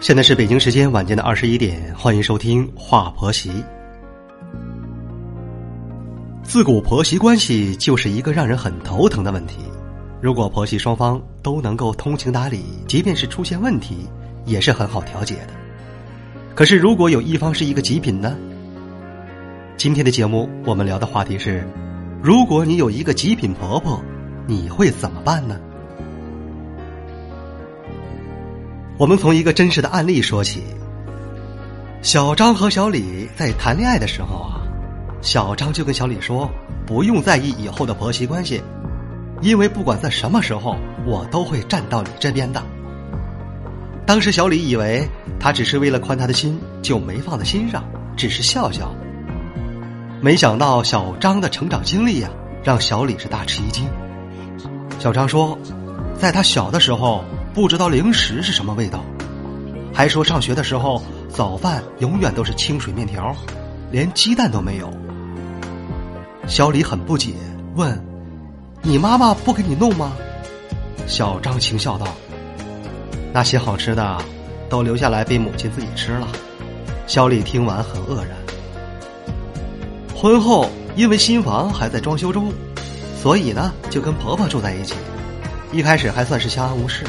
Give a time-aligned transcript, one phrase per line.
[0.00, 3.50] 现在是北京时间晚间的二十一点，欢迎收听《话婆媳》。
[6.42, 9.60] 自古婆媳关系就是一个让人很头疼的问题。
[10.20, 14.08] 如果婆媳双方都能够通情达理，即便是出现问题，
[14.46, 15.50] 也是很好调解的。
[16.54, 18.34] 可是，如果有一方是一个极品呢？
[19.76, 21.68] 今天的节目，我们聊的话题是：
[22.22, 24.02] 如果你有一个极品婆婆，
[24.46, 25.60] 你会怎么办呢？
[28.96, 30.62] 我们从一个真实的案例说起。
[32.00, 34.62] 小张和小李在谈恋爱的时候啊，
[35.20, 36.50] 小张就跟小李说
[36.86, 38.62] ：“不用在意以后的婆媳关系，
[39.44, 42.62] 因为不管在什么时候，我都会站到你这边的。”
[44.06, 45.06] 当时小李以为
[45.38, 47.84] 他只是为了宽他的心，就没放在心上，
[48.16, 48.92] 只是笑笑。
[50.20, 52.30] 没想到小张的成长经历呀，
[52.64, 53.84] 让小李是大吃一惊。
[54.98, 55.56] 小张说，
[56.18, 57.22] 在他小的时候。
[57.54, 59.04] 不知道零食是什么味道，
[59.92, 63.32] 还说上学的时候早饭永远都是清水面条，
[63.92, 64.92] 连鸡蛋都没有。
[66.48, 67.32] 小李很不解，
[67.76, 67.96] 问
[68.84, 70.12] ：“你妈妈不给你弄吗？”
[71.08, 72.06] 小张轻笑道
[73.32, 74.18] ：“那些好吃的
[74.68, 76.28] 都留下来被母亲自己吃了。”
[77.08, 78.30] 小李听完很愕然。
[80.14, 82.52] 婚后因为新房还在装修中，
[83.20, 84.94] 所以呢就跟婆婆住在一起，
[85.72, 87.04] 一开始还算是相安无事。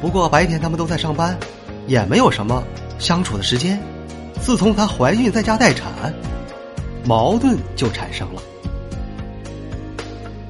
[0.00, 1.36] 不过白天他们都在上班，
[1.86, 2.62] 也没有什么
[2.98, 3.80] 相处的时间。
[4.40, 6.14] 自从她怀孕在家待产，
[7.04, 8.42] 矛盾就产生了。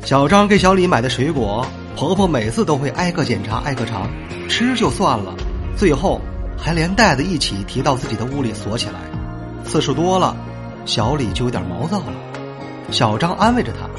[0.06, 4.08] 小张给小李买的水果，婆婆每次都会挨个检查、挨个尝，
[4.48, 5.34] 吃就算了，
[5.76, 6.20] 最后
[6.56, 9.00] 还连袋子一起提到自己的屋里锁起来。
[9.64, 10.36] 次数多了，
[10.84, 12.12] 小李就有点毛躁了。
[12.92, 13.90] 小张安慰着她，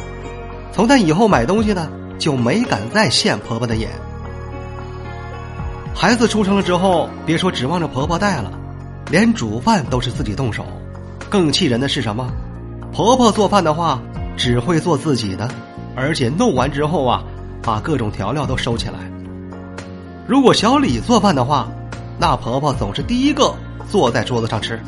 [0.72, 3.90] 从那以后买东西呢，就没敢再现婆婆的眼。
[5.94, 8.50] 孩子出生了之后，别说指望着婆婆带了，
[9.12, 10.66] 连煮饭都是自己动手。
[11.28, 12.32] 更气人的是什么？
[12.94, 14.02] 婆婆做饭的话，
[14.38, 15.50] 只会做自己的，
[15.98, 17.24] 而且弄完之后啊，
[17.64, 19.00] 把各种调料都收起来。
[20.28, 21.68] 如果小李做饭的话，
[22.20, 23.52] 那婆婆总是第一个
[23.90, 24.80] 坐在桌子上吃。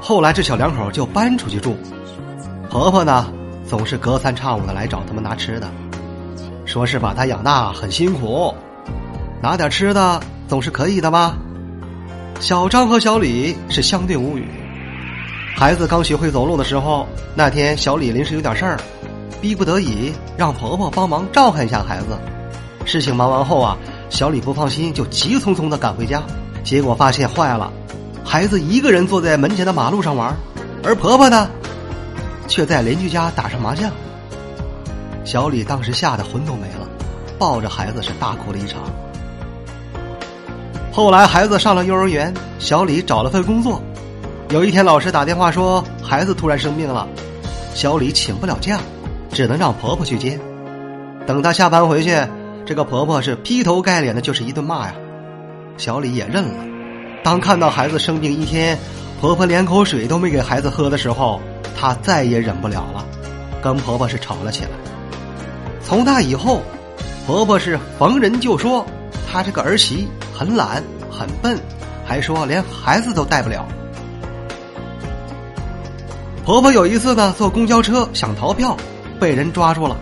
[0.00, 1.76] 后来这小两口就搬出去住，
[2.70, 3.26] 婆婆呢
[3.66, 5.68] 总是隔三差五的来找他们拿吃的，
[6.64, 8.54] 说是把她养大很辛苦。
[9.42, 11.36] 拿点吃的总是可以的吧？
[12.38, 14.46] 小张和小李是相对无语。
[15.56, 18.78] 孩子刚学会走路的时候，那天小李临时有点事儿，
[19.40, 22.18] 逼不得已让婆婆帮忙照看一下孩子。
[22.84, 23.76] 事情忙完后啊，
[24.10, 26.22] 小李不放心，就急匆匆的赶回家，
[26.62, 27.72] 结果发现坏了，
[28.24, 30.36] 孩子一个人坐在门前的马路上玩，
[30.84, 31.50] 而婆婆呢，
[32.46, 33.90] 却在邻居家打上麻将。
[35.24, 36.86] 小李当时吓得魂都没了，
[37.38, 38.80] 抱着孩子是大哭了一场。
[40.92, 43.82] 后来孩子上了幼儿园，小李找了份工作。
[44.50, 47.06] 有一天，老师打电话说孩子突然生病了，
[47.74, 48.78] 小李请不了假，
[49.36, 50.40] 只能让婆婆去接。
[51.26, 52.16] 等她下班回去，
[52.64, 54.94] 这个婆婆是劈头盖脸的就是一顿骂呀。
[55.76, 56.64] 小李也认了。
[57.22, 58.78] 当看到孩子生病一天，
[59.20, 61.38] 婆婆连口水都没给孩子喝的时候，
[61.78, 63.04] 她再也忍不了了，
[63.62, 64.70] 跟婆婆是吵了起来。
[65.84, 66.62] 从那以后，
[67.26, 68.86] 婆婆是逢人就说。
[69.30, 71.58] 她这个儿媳很懒很笨，
[72.06, 73.66] 还说连孩子都带不了。
[76.44, 78.76] 婆婆有一次呢，坐公交车想逃票，
[79.18, 79.96] 被人抓住了。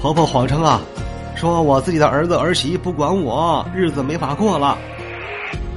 [0.00, 0.80] 婆婆谎称啊，
[1.34, 4.76] 说我自己的儿子儿媳不管我，日子没法过了。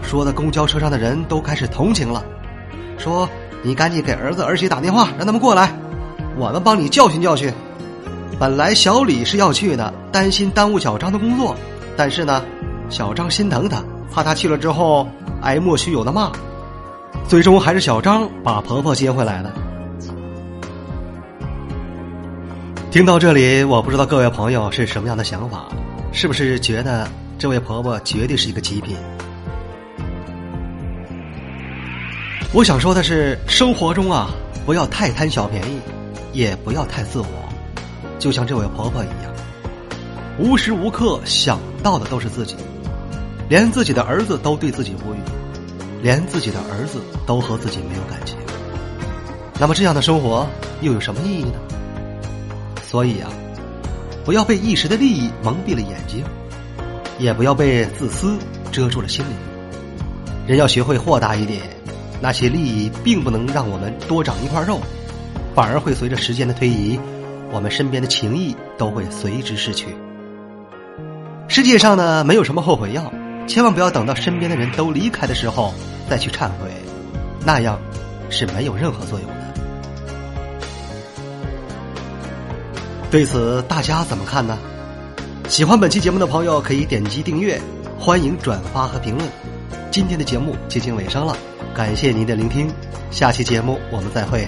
[0.02, 2.24] 说的公交车上的人都开始同情了，
[2.98, 3.28] 说
[3.62, 5.74] 你赶紧给儿子儿媳打电话，让他们过来，
[6.38, 7.52] 我们帮你教训教训。
[8.40, 11.56] 本来小李是要去的，担心耽误小张的工作，
[11.96, 12.44] 但是呢。
[12.90, 15.08] 小张心疼他，怕他去了之后
[15.42, 16.32] 挨莫须有的骂，
[17.28, 19.52] 最终还是小张把婆婆接回来了。
[22.94, 25.68] 听到这里，我不知道各位朋友是什么样的想法，
[26.12, 27.08] 是不是觉得
[27.40, 28.96] 这位婆婆绝对是一个极品？
[32.54, 34.30] 我想说的是，生活中啊，
[34.64, 35.80] 不要太贪小便宜，
[36.34, 37.26] 也不要太自我，
[38.20, 39.34] 就像这位婆婆一样，
[40.38, 42.56] 无时无刻想到的都是自己。
[43.50, 45.18] 连自己的儿子都对自己无语，
[46.04, 48.38] 连自己的儿子都和自己没有感情，
[49.60, 50.48] 那么这样的生活
[50.82, 51.54] 又有什么意义呢？
[52.94, 53.32] 所以啊，
[54.24, 56.24] 不要被一时的利益蒙蔽了眼睛，
[57.18, 58.38] 也不要被自私
[58.72, 59.36] 遮住了心灵。
[60.46, 61.64] 人要学会豁达一点，
[62.22, 64.80] 那些利益并不能让我们多长一块肉，
[65.56, 67.00] 反而会随着时间的推移，
[67.52, 69.88] 我们身边的情谊都会随之逝去。
[71.48, 73.12] 世界上呢，没有什么后悔药，
[73.48, 75.74] 千万不要等到身边的人都离开的时候
[76.08, 76.70] 再去忏悔，
[77.44, 77.80] 那样
[78.30, 79.53] 是没有任何作用的。
[83.14, 84.58] 对此，大家怎么看呢？
[85.48, 87.62] 喜欢本期节目的朋友可以点击订阅，
[88.00, 89.30] 欢迎转发和评论。
[89.92, 91.38] 今天的节目接近尾声了，
[91.76, 92.68] 感谢您的聆听，
[93.12, 94.48] 下期节目我们再会。